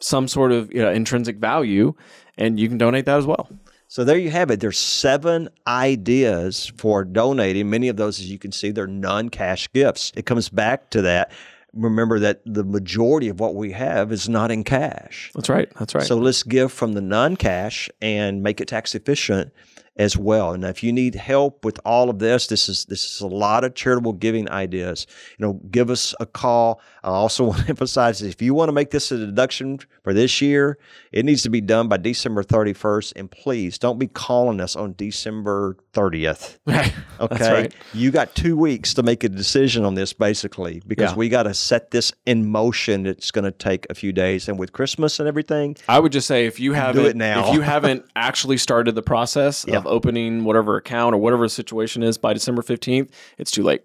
some 0.00 0.28
sort 0.28 0.52
of 0.52 0.72
you 0.72 0.80
know, 0.80 0.90
intrinsic 0.90 1.36
value, 1.36 1.94
and 2.36 2.58
you 2.58 2.68
can 2.68 2.78
donate 2.78 3.06
that 3.06 3.18
as 3.18 3.26
well. 3.26 3.48
So 3.88 4.04
there 4.04 4.18
you 4.18 4.30
have 4.30 4.50
it. 4.52 4.60
There's 4.60 4.78
seven 4.78 5.48
ideas 5.66 6.72
for 6.76 7.04
donating. 7.04 7.70
Many 7.70 7.88
of 7.88 7.96
those, 7.96 8.20
as 8.20 8.30
you 8.30 8.38
can 8.38 8.52
see, 8.52 8.70
they're 8.70 8.86
non-cash 8.86 9.72
gifts. 9.72 10.12
It 10.14 10.26
comes 10.26 10.48
back 10.48 10.90
to 10.90 11.02
that. 11.02 11.32
Remember 11.72 12.20
that 12.20 12.40
the 12.46 12.62
majority 12.62 13.28
of 13.28 13.40
what 13.40 13.56
we 13.56 13.72
have 13.72 14.12
is 14.12 14.28
not 14.28 14.50
in 14.52 14.62
cash. 14.62 15.32
That's 15.34 15.48
right. 15.48 15.68
That's 15.76 15.94
right. 15.94 16.04
So 16.04 16.16
let's 16.16 16.44
give 16.44 16.72
from 16.72 16.92
the 16.92 17.00
non-cash 17.00 17.88
and 18.00 18.42
make 18.42 18.60
it 18.60 18.68
tax 18.68 18.94
efficient 18.94 19.52
as 19.96 20.16
well. 20.16 20.52
And 20.52 20.64
if 20.64 20.82
you 20.82 20.92
need 20.92 21.14
help 21.14 21.64
with 21.64 21.80
all 21.84 22.08
of 22.10 22.18
this, 22.18 22.46
this 22.46 22.68
is 22.68 22.84
this 22.86 23.04
is 23.04 23.20
a 23.20 23.26
lot 23.26 23.64
of 23.64 23.74
charitable 23.74 24.14
giving 24.14 24.48
ideas. 24.50 25.06
You 25.38 25.46
know, 25.46 25.52
give 25.70 25.90
us 25.90 26.14
a 26.20 26.26
call. 26.26 26.80
I 27.02 27.08
also 27.08 27.44
want 27.50 27.62
to 27.62 27.68
emphasize 27.68 28.22
if 28.22 28.40
you 28.40 28.54
want 28.54 28.68
to 28.68 28.72
make 28.72 28.90
this 28.90 29.12
a 29.12 29.18
deduction 29.18 29.80
for 30.02 30.14
this 30.14 30.40
year, 30.40 30.78
it 31.12 31.24
needs 31.24 31.42
to 31.42 31.50
be 31.50 31.60
done 31.60 31.88
by 31.88 31.96
December 31.96 32.42
31st. 32.42 33.12
And 33.16 33.30
please 33.30 33.78
don't 33.78 33.98
be 33.98 34.06
calling 34.06 34.60
us 34.60 34.76
on 34.76 34.94
December 34.96 35.76
30th. 35.92 36.58
Right. 36.66 36.92
Okay. 37.20 37.52
Right. 37.52 37.74
You 37.92 38.10
got 38.10 38.34
two 38.34 38.56
weeks 38.56 38.94
to 38.94 39.02
make 39.02 39.24
a 39.24 39.28
decision 39.28 39.84
on 39.84 39.94
this, 39.94 40.12
basically, 40.12 40.80
because 40.86 41.10
Yeah. 41.10 41.16
we 41.16 41.28
got 41.28 41.42
to 41.44 41.52
set 41.54 41.90
this 41.90 42.12
in 42.26 42.48
motion. 42.50 43.06
It's 43.06 43.30
going 43.30 43.44
to 43.44 43.50
take 43.50 43.86
a 43.90 43.94
few 43.94 44.12
days. 44.12 44.48
And 44.48 44.58
with 44.58 44.72
Christmas 44.72 45.18
and 45.18 45.28
everything, 45.28 45.76
I 45.88 45.98
would 45.98 46.12
just 46.12 46.26
say 46.26 46.46
if 46.46 46.58
you 46.60 46.72
haven't 46.72 47.04
it 47.04 47.16
now. 47.16 47.48
if 47.48 47.54
you 47.54 47.60
haven't 47.74 48.04
actually 48.16 48.56
started 48.56 48.94
the 48.94 49.02
process 49.02 49.64
Yeah. 49.68 49.76
of 49.78 49.86
opening 49.86 50.44
whatever 50.44 50.76
account 50.76 51.14
or 51.14 51.18
whatever 51.18 51.46
situation 51.48 52.02
is 52.02 52.16
by 52.16 52.32
December 52.32 52.62
15th, 52.62 53.10
it's 53.36 53.50
too 53.50 53.62
late. 53.62 53.82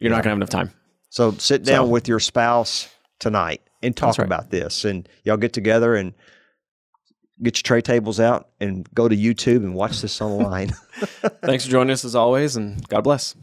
You're 0.00 0.10
not 0.10 0.16
going 0.16 0.24
to 0.24 0.28
have 0.30 0.38
enough 0.38 0.50
time. 0.50 0.72
So 1.10 1.32
sit 1.32 1.64
down 1.64 1.86
So- 1.86 1.90
with 1.90 2.08
your 2.08 2.20
spouse 2.20 2.88
tonight 3.18 3.62
and 3.82 3.96
talk 3.96 4.18
right. 4.18 4.26
about 4.26 4.50
this, 4.50 4.84
and 4.84 5.08
y'all 5.24 5.36
get 5.38 5.52
together 5.52 5.94
and 5.94 6.12
get 7.42 7.58
your 7.58 7.62
tray 7.62 7.80
tables 7.80 8.20
out 8.20 8.48
and 8.60 8.88
go 8.94 9.08
to 9.08 9.16
YouTube 9.16 9.56
and 9.58 9.74
watch 9.74 10.00
this 10.00 10.20
online. 10.20 10.68
Thanks 11.42 11.64
for 11.64 11.70
joining 11.70 11.92
us 11.92 12.04
as 12.04 12.14
always 12.14 12.56
and 12.56 12.86
God 12.88 13.02
bless. 13.02 13.34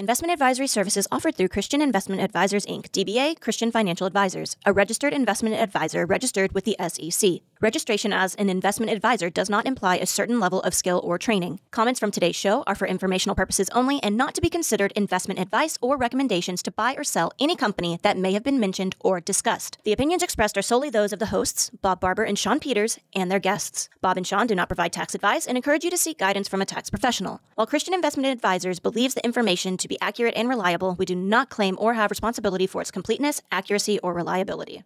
Investment 0.00 0.30
advisory 0.30 0.68
services 0.68 1.08
offered 1.10 1.34
through 1.34 1.48
Christian 1.48 1.82
Investment 1.82 2.22
Advisors 2.22 2.64
Inc., 2.66 2.88
DBA 2.90 3.40
Christian 3.40 3.72
Financial 3.72 4.06
Advisors, 4.06 4.56
a 4.64 4.72
registered 4.72 5.12
investment 5.12 5.56
advisor 5.56 6.06
registered 6.06 6.52
with 6.52 6.64
the 6.64 6.76
SEC. 6.86 7.40
Registration 7.60 8.12
as 8.12 8.36
an 8.36 8.48
investment 8.48 8.92
advisor 8.92 9.28
does 9.28 9.50
not 9.50 9.66
imply 9.66 9.96
a 9.96 10.06
certain 10.06 10.38
level 10.38 10.60
of 10.60 10.72
skill 10.72 11.00
or 11.02 11.18
training. 11.18 11.58
Comments 11.72 11.98
from 11.98 12.12
today's 12.12 12.36
show 12.36 12.62
are 12.68 12.76
for 12.76 12.86
informational 12.86 13.34
purposes 13.34 13.68
only 13.70 14.00
and 14.00 14.16
not 14.16 14.36
to 14.36 14.40
be 14.40 14.48
considered 14.48 14.92
investment 14.94 15.40
advice 15.40 15.76
or 15.80 15.96
recommendations 15.96 16.62
to 16.62 16.70
buy 16.70 16.94
or 16.96 17.02
sell 17.02 17.32
any 17.40 17.56
company 17.56 17.98
that 18.02 18.16
may 18.16 18.32
have 18.32 18.44
been 18.44 18.60
mentioned 18.60 18.94
or 19.00 19.20
discussed. 19.20 19.78
The 19.82 19.92
opinions 19.92 20.22
expressed 20.22 20.56
are 20.56 20.62
solely 20.62 20.90
those 20.90 21.12
of 21.12 21.18
the 21.18 21.26
hosts, 21.26 21.70
Bob 21.82 21.98
Barber 21.98 22.22
and 22.22 22.38
Sean 22.38 22.60
Peters, 22.60 23.00
and 23.16 23.28
their 23.28 23.40
guests. 23.40 23.88
Bob 24.00 24.16
and 24.16 24.24
Sean 24.24 24.46
do 24.46 24.54
not 24.54 24.68
provide 24.68 24.92
tax 24.92 25.16
advice 25.16 25.44
and 25.44 25.56
encourage 25.56 25.82
you 25.82 25.90
to 25.90 25.98
seek 25.98 26.18
guidance 26.18 26.46
from 26.46 26.62
a 26.62 26.66
tax 26.66 26.88
professional. 26.88 27.40
While 27.56 27.66
Christian 27.66 27.92
Investment 27.92 28.28
Advisors 28.28 28.78
believes 28.78 29.14
the 29.14 29.24
information 29.24 29.76
be 29.88 29.98
accurate 30.00 30.34
and 30.36 30.48
reliable, 30.48 30.94
we 30.94 31.06
do 31.06 31.14
not 31.14 31.50
claim 31.50 31.76
or 31.78 31.94
have 31.94 32.10
responsibility 32.10 32.66
for 32.66 32.80
its 32.80 32.90
completeness, 32.90 33.42
accuracy, 33.50 33.98
or 34.00 34.12
reliability. 34.12 34.84